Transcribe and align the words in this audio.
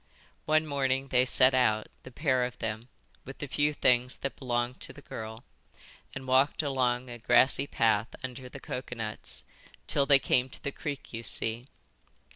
One 0.47 0.65
morning 0.65 1.09
they 1.09 1.25
set 1.25 1.53
out, 1.53 1.85
the 2.01 2.09
pair 2.09 2.43
of 2.43 2.57
them, 2.57 2.89
with 3.23 3.37
the 3.37 3.45
few 3.45 3.71
things 3.71 4.15
that 4.15 4.35
belonged 4.35 4.79
to 4.79 4.93
the 4.93 5.03
girl, 5.03 5.43
and 6.15 6.25
walked 6.27 6.63
along 6.63 7.07
a 7.07 7.19
grassy 7.19 7.67
path 7.67 8.07
under 8.23 8.49
the 8.49 8.59
coconuts, 8.59 9.43
till 9.85 10.07
they 10.07 10.17
came 10.17 10.49
to 10.49 10.63
the 10.63 10.71
creek 10.71 11.13
you 11.13 11.21
see. 11.21 11.67